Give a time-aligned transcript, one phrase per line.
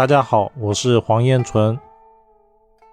[0.00, 1.78] 大家好，我是黄彦纯。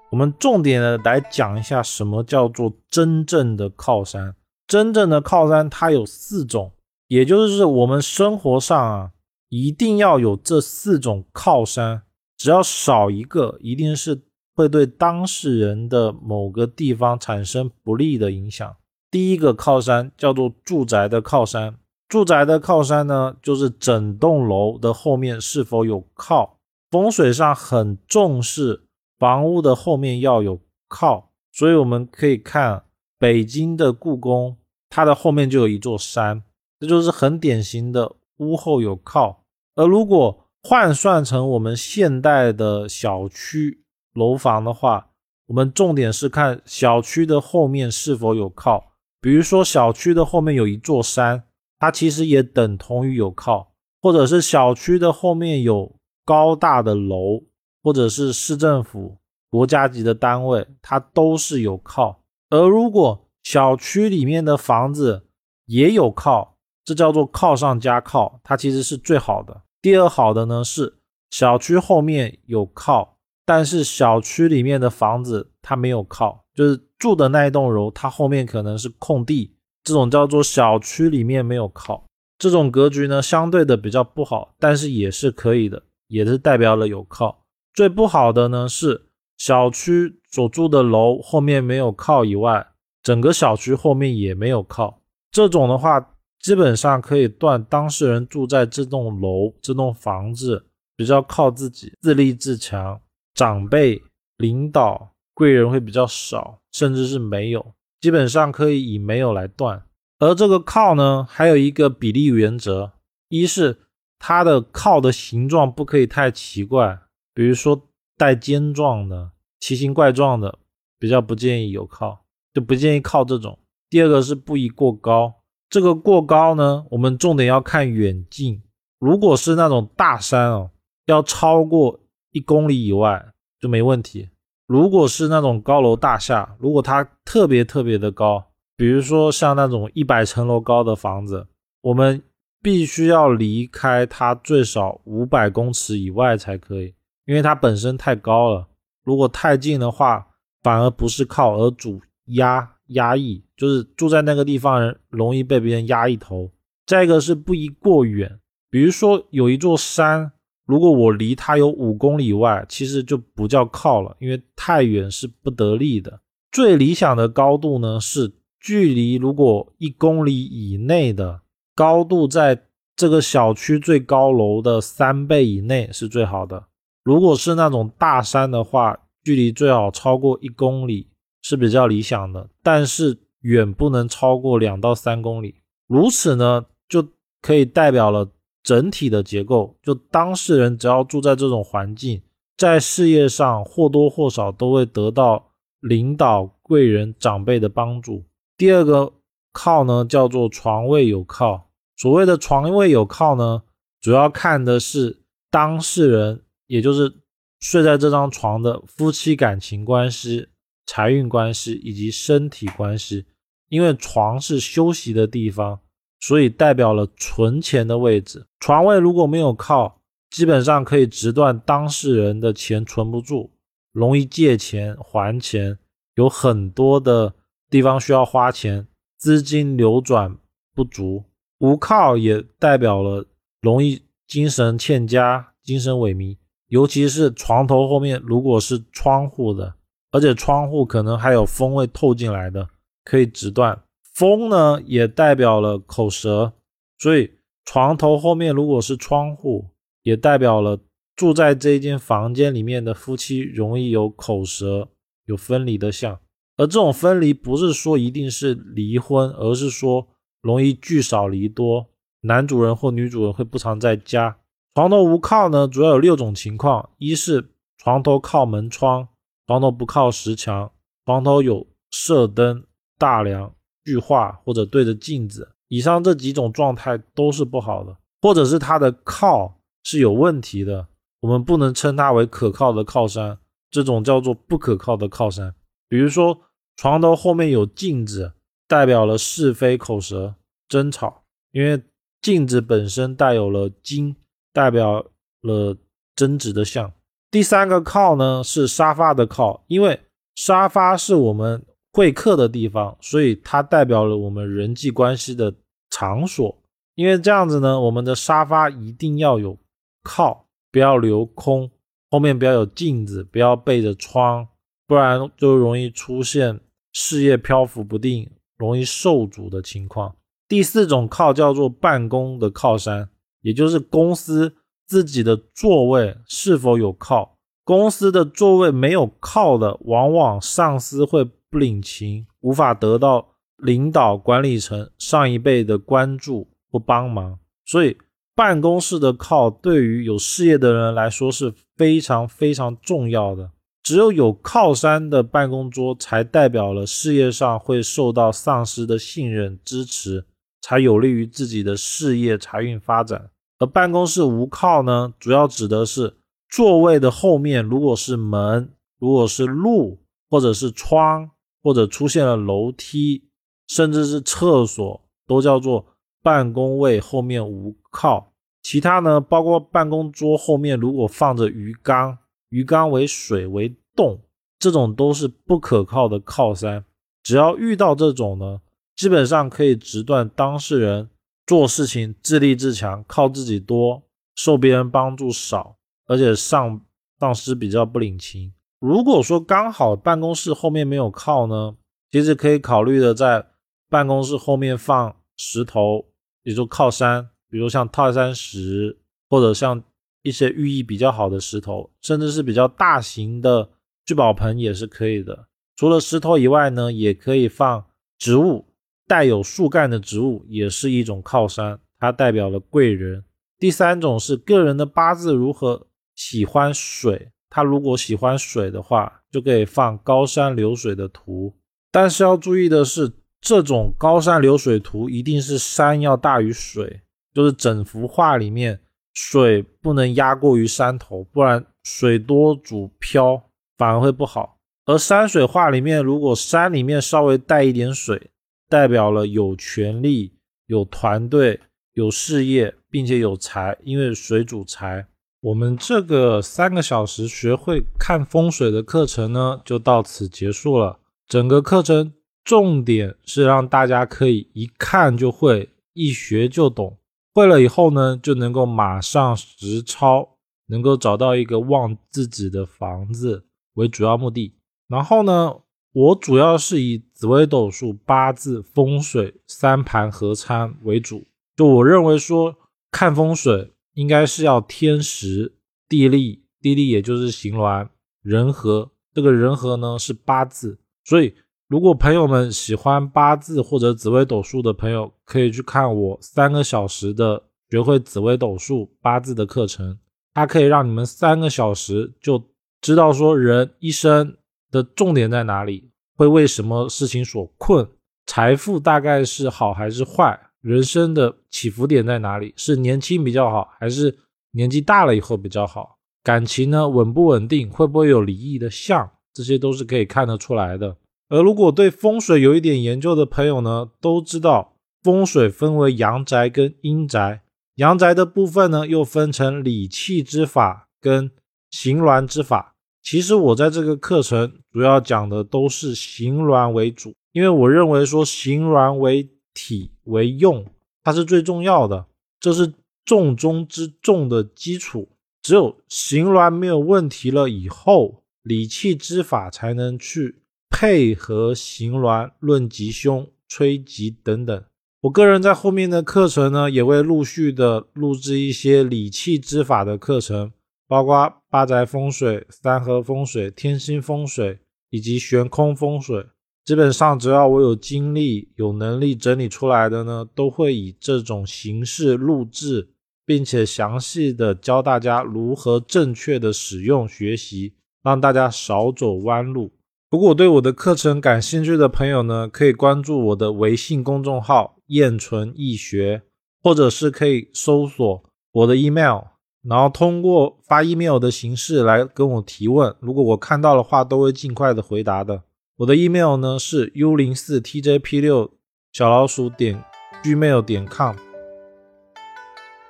[0.10, 4.36] 我们重点的来讲一下什么叫做真正的靠山。
[4.68, 6.74] 真正的靠山它有四种，
[7.08, 9.12] 也就是我们生活上啊
[9.48, 12.02] 一定要有这四种靠山，
[12.36, 18.76] 只要少一个，一定是会对当事人的某个地方产生不利的影响。
[19.10, 21.78] 第一个靠山叫做住宅的靠山，
[22.10, 26.57] 住宅的靠山呢，就是整栋楼的后面是否有靠。
[26.90, 28.84] 风水上很重视
[29.20, 32.86] 房屋的后面要有靠，所以我们可以看
[33.20, 34.56] 北京的故宫，
[34.90, 36.44] 它的后面就有一座山，
[36.80, 39.44] 这就是很典型的屋后有靠。
[39.76, 43.84] 而如果换算成我们现代的小区
[44.14, 45.10] 楼房的话，
[45.48, 48.94] 我们重点是看小区的后面是否有靠。
[49.20, 51.44] 比如说小区的后面有一座山，
[51.80, 55.97] 它其实也等同于有靠，或者是小区的后面有。
[56.28, 57.42] 高大的楼，
[57.82, 59.18] 或者是市政府、
[59.50, 62.22] 国家级的单位，它都是有靠。
[62.50, 65.28] 而如果小区里面的房子
[65.68, 69.62] 也有靠，这叫做靠上加靠，它其实是最好的。
[69.82, 70.98] 第二好的呢是
[71.30, 82.04] 小区后面有靠，但是小区里面的房子它没有靠，就是住的那一栋楼，它后面可能是空地，这种叫做小区里面没有靠。
[82.38, 85.84] 这种格局呢，相对的比较不好，但是也是可以的。
[86.08, 92.68] 也是代表了有靠，最不好的呢是小区所住的楼后面没有靠以外，
[93.04, 95.02] 整个小区后面也没有靠。
[95.32, 103.02] 这种的话，基本上可以断当事人住在这栋楼、这栋房子比较靠自己，自立自强，
[103.34, 104.02] 长辈、
[104.38, 107.74] 领导、贵人会比较少，甚至是没有。
[108.00, 109.84] 基本上可以以没有来断。
[110.20, 112.94] 而这个靠呢，还有一个比例原则，
[113.28, 113.80] 一是。
[114.20, 117.00] 它的靠的形状不可以太奇怪，
[117.34, 117.88] 比如说
[118.18, 120.58] 带尖状的、奇形怪状的，
[120.98, 123.58] 比较不建议有靠，就不建议靠这种。
[123.90, 125.36] 第二个是不宜过高，
[125.70, 128.62] 这个过高呢，我们重点要看远近。
[129.00, 130.72] 如果是那种大山哦，
[131.06, 132.00] 要超过
[132.32, 134.30] 一公里以外就没问题。
[134.66, 138.44] 如果是那种高楼大厦，如果它特别特别的高，
[138.76, 141.48] 比如说像那种一百层楼高的房子，
[141.82, 142.24] 我们。
[142.68, 146.94] 必须要离开它最少五百公尺以外才可以，
[147.26, 148.68] 因为它本身太高了。
[149.06, 150.28] 如果太近的话，
[150.62, 156.52] 反而不是靠，而主压压抑，就是住在那个地方人容易被别人压一头。
[156.86, 158.38] 再一个是不宜过远，
[158.70, 160.30] 比如说有一座山，
[160.66, 166.20] 如果我离它有五公里外，其实就不叫靠了，因为太远是不得力的。
[166.52, 171.44] 最理想的高度呢是距离如果一公里以内的。
[171.78, 172.64] 高度在
[172.96, 176.66] 这个小区最高楼的三倍以内是最好的。
[177.04, 181.08] 如果是那种大山的话，距离最好超过一公里
[181.44, 185.62] 是比较理想的，但是远不能超过两到三公里。
[185.88, 187.08] 如此呢，就
[187.44, 188.28] 可以代表了
[188.64, 189.78] 整体的结构。
[189.84, 192.20] 就当事人只要住在这种环境，
[192.58, 195.52] 在事业上或多或少都会得到
[195.82, 198.24] 领导、贵人、长辈的帮助。
[198.58, 199.14] 第二个
[199.54, 201.67] 靠呢，叫做床位有靠。
[201.98, 203.64] 所谓的床位有靠呢，
[204.00, 207.12] 主要看的是当事人，也就是
[207.60, 210.48] 睡在这张床的夫妻感情关系、
[210.86, 213.26] 财运关系以及身体关系。
[213.70, 215.82] 因为床是休息的地方，
[216.22, 218.46] 所以代表了存钱的位置。
[218.60, 223.52] 床位如果没有靠，基本上可以直断当事人的钱存不住，
[223.92, 225.80] 容易借钱还钱，
[226.16, 227.34] 有很多的
[227.70, 228.88] 地方需要花钱，
[229.18, 230.38] 资金流转
[230.74, 231.26] 不足。
[231.60, 233.26] 无靠也代表了
[233.62, 236.38] 容易精神欠佳、精神萎靡，
[236.68, 239.74] 尤其是床头后面如果是窗户的，
[240.12, 242.70] 而且窗户可能还有风会透进来的，
[243.04, 243.82] 可以直断。
[244.14, 246.54] 风呢也代表了口舌，
[247.00, 247.32] 所以
[247.66, 249.70] 床头后面如果是窗户，
[250.04, 250.80] 也代表了
[251.16, 254.90] 住在这一间房间里面的夫妻容易有口舌、
[255.26, 256.20] 有分离的象。
[256.58, 260.08] 而这种分离不是说一定是离婚，而是说。
[260.42, 261.90] 容易聚少离多，
[262.22, 264.38] 男主人或女主人会不常在家。
[264.74, 269.08] 床头无靠呢，主要有六种情况：一是床头靠门窗，
[269.48, 270.72] 床头不靠石墙，
[271.06, 272.64] 床头有射灯、
[272.98, 273.54] 大梁、
[273.84, 275.50] 巨画或者对着镜子。
[275.68, 280.88] 以上这几种状态都是不好的，或者是它的靠是有问题的，
[281.22, 283.40] 我们不能称它为可靠的靠山，
[283.72, 285.54] 这种叫做不可靠的靠山。
[285.90, 286.40] 比如说
[286.76, 288.34] 床头后面有镜子。
[288.68, 290.36] 代表了是非口舌
[290.68, 291.82] 争吵，因为
[292.22, 294.16] 镜子本身带有了金，
[294.52, 295.06] 代表
[295.42, 295.78] 了
[296.16, 296.92] 争执的象。
[297.32, 300.00] 第三个靠呢是沙发的靠，因为
[300.36, 305.54] 沙发是我们会客的地方，所以它代表了我们人际关系的
[305.90, 306.58] 场所。
[306.96, 309.58] 因为这样子呢，我们的沙发一定要有
[310.04, 311.70] 靠，不要留空，
[312.10, 314.48] 后面不要有镜子，不要背着窗，
[314.88, 316.60] 不然就容易出现
[316.94, 320.16] 事业漂浮不定、容易受阻的情况。
[320.48, 323.10] 第四种靠叫做办公的靠山，
[323.42, 324.56] 也就是公司
[324.86, 327.38] 自己的座位是否有靠。
[327.64, 336.48] 公司的座位没有靠的，往往上司会不领情，无法得到领导管理层上一辈的关注。
[336.70, 337.98] 不帮忙，所以
[338.36, 343.52] 办公室的靠对于有事业的人来说是非常非常重要的。
[343.88, 350.26] 只有有靠山的办公桌，才代表了事业上会受到上司的信任支持，
[350.60, 353.30] 才有利于自己的事业财运发展。
[353.60, 356.18] 而办公室无靠呢，主要指的是
[356.50, 360.00] 座位的后面，如果是门，如果是路，
[360.30, 361.32] 或者是窗，
[361.64, 363.30] 或者出现了楼梯，
[363.70, 365.86] 甚至是厕所，都叫做。
[366.22, 372.18] 办公位后面无靠，其他呢，包括办公桌后面如果放着鱼缸，
[372.50, 374.20] 鱼缸为水为动，
[374.60, 376.86] 这种都是不可靠的靠山。
[377.24, 378.62] 只要遇到这种呢，
[378.96, 381.10] 基本上可以直断当事人
[381.46, 384.04] 做事情自立自强，靠自己多，
[384.36, 385.78] 受别人帮助少，
[386.08, 386.82] 而且上
[387.20, 388.54] 上司比较不领情。
[388.80, 391.76] 如果说刚好办公室后面没有靠呢，
[392.12, 393.48] 其实可以考虑的在
[393.90, 396.06] 办公室后面放石头。
[396.44, 398.98] 也就靠山，比如像泰山石，
[399.30, 399.84] 或者像
[400.28, 403.70] 一些寓意比较好的石头，甚至是比较大型的
[404.06, 405.48] 聚宝盆也是可以的。
[405.76, 407.86] 除了石头以外呢，也可以放
[408.18, 408.66] 植物，
[409.08, 413.24] 带有树干的植物也是一种靠山，它代表了贵人。
[413.58, 421.56] 第三种是个人的八字如何喜欢水，他如果喜欢水的话，就可以放高山流水的图。
[421.92, 423.14] 但是要注意的是。
[423.40, 427.02] 这种高山流水图一定是山要大于水，
[427.36, 428.82] 就是整幅画里面
[429.20, 434.60] 水不能压过于山头，不然水多主飘，反而会不好。
[434.86, 438.30] 而山水画里面，如果山里面稍微带一点水，
[438.70, 440.38] 代表了有权利、
[440.68, 441.60] 有团队、
[441.94, 445.08] 有事业，并且有财，因为水主财。
[445.42, 451.00] 我们这个三个小时学会看风水的课程呢，就到此结束了。
[451.28, 452.14] 整个课程。
[452.44, 456.98] 重点是让大家可以一看就会，一学就懂。
[457.38, 460.40] 会了以后呢，就能够马上实操，
[460.70, 463.46] 能够找到一个旺自己的房子
[463.76, 464.56] 为主要目的。
[464.88, 465.54] 然后呢，
[465.94, 471.28] 我主要是以紫微斗数、八字、风水三盘合参为主。
[471.56, 472.56] 就我认为说，
[472.90, 475.58] 看风水应该是要天时、
[475.88, 477.88] 地利，地利也就是形峦、
[478.24, 478.90] 人和。
[479.14, 481.36] 这个人和呢是八字，所以。
[481.68, 490.00] 如果朋友们喜欢八字或者紫微斗数的朋友，可以去看我三个小时的学会紫微斗数八字的课程，
[490.34, 492.42] 它可以让你们三个小时就
[492.80, 494.38] 知道说人一生
[494.72, 497.86] 的重点在哪里，会为什么事情所困，
[498.26, 504.18] 财富大概是好还是坏，人生的起伏点在哪里，是年轻比较好还是
[504.52, 510.96] 年纪大了以后比较好，感情呢稳不稳定，会不会有离异的相，这些都是可以看得出来的。
[511.30, 517.42] 而如果对风水有一点研究的朋友呢，都知道风水分为阳宅跟阴宅。
[517.76, 521.30] 阳宅的部分呢，又分成理气之法跟
[521.70, 522.76] 行峦之法。
[523.04, 530.66] 其实我在这个课程主要讲的都是行峦为主，因为我认为说行峦为体为用，
[531.04, 532.08] 它是最重要的，
[532.40, 532.74] 这是
[533.06, 535.10] 重中之重的基础。
[535.42, 540.42] 只有行峦没有问题了以后，理气之法才能去。
[540.70, 544.64] 配合行峦论吉凶、吹吉等等。
[545.02, 550.52] 我个人在后面的课程呢，也会陆续的录制一些理气之法的课程，
[550.88, 554.60] 包括八宅风水、三合风水、天星风水
[554.90, 556.26] 以及悬空风水。
[556.66, 562.90] 基本上，只要我有精力、有能力整理出来的呢，都会以这种形式录制，
[563.26, 569.72] 并且详细的教大家如何正确的使用、学习，让大家少走弯路。
[570.10, 576.22] 如果对我的课程感兴趣的朋友呢，可以关注我的微信公众号“燕纯易学”，
[576.64, 578.24] 或者是可以搜索
[578.54, 579.24] 我的 email，
[579.68, 582.96] 然后通过发 email 的形式来跟我提问。
[583.02, 585.44] 如果我看到的话，都会尽快的回答的。
[585.80, 588.50] 我的 email 呢是 u 零四 tjp 六
[588.94, 589.84] 小老鼠点
[590.24, 591.18] gmail 点 com。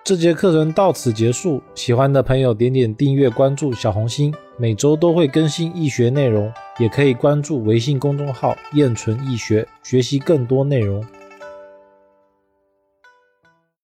[0.04, 11.06] 这节课程到此结束，喜欢的朋友点点订阅、关注小红心，每周都会更新易学内容，也可以关注微信公众号“燕纯易学”，学习更多内容。